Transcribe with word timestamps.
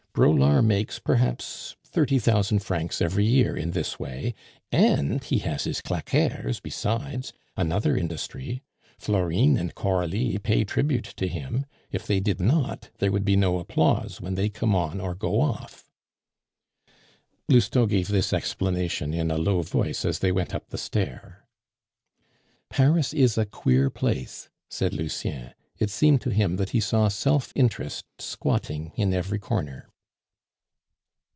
Braulard 0.13 0.65
makes, 0.65 0.99
perhaps, 0.99 1.77
thirty 1.85 2.19
thousand 2.19 2.59
francs 2.59 3.01
every 3.01 3.25
year 3.25 3.55
in 3.55 3.71
this 3.71 3.97
way, 3.97 4.35
and 4.69 5.23
he 5.23 5.37
has 5.37 5.63
his 5.63 5.79
claqueurs 5.79 6.59
besides, 6.59 7.31
another 7.55 7.95
industry. 7.95 8.61
Florine 8.99 9.55
and 9.57 9.73
Coralie 9.73 10.37
pay 10.37 10.65
tribute 10.65 11.05
to 11.15 11.29
him; 11.29 11.65
if 11.93 12.05
they 12.05 12.19
did 12.19 12.41
not, 12.41 12.89
there 12.99 13.09
would 13.09 13.23
be 13.23 13.37
no 13.37 13.57
applause 13.59 14.19
when 14.19 14.35
they 14.35 14.49
come 14.49 14.75
on 14.75 14.99
or 14.99 15.15
go 15.15 15.39
off." 15.39 15.89
Lousteau 17.47 17.85
gave 17.85 18.09
this 18.09 18.33
explanation 18.33 19.13
in 19.13 19.31
a 19.31 19.37
low 19.37 19.61
voice 19.61 20.03
as 20.03 20.19
they 20.19 20.33
went 20.33 20.53
up 20.53 20.67
the 20.71 20.77
stair. 20.77 21.45
"Paris 22.69 23.13
is 23.13 23.37
a 23.37 23.45
queer 23.45 23.89
place," 23.89 24.49
said 24.69 24.91
Lucien; 24.91 25.53
it 25.77 25.89
seemed 25.89 26.19
to 26.19 26.31
him 26.31 26.57
that 26.57 26.71
he 26.71 26.81
saw 26.81 27.07
self 27.07 27.53
interest 27.55 28.03
squatting 28.19 28.91
in 28.97 29.13
every 29.13 29.39
corner. 29.39 29.87